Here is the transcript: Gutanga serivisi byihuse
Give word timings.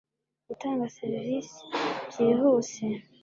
Gutanga 0.47 0.85
serivisi 0.97 1.59
byihuse 2.09 2.85